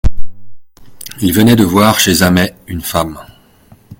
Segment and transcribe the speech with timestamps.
[1.21, 3.19] Il venait de voir chez Zamet une femme.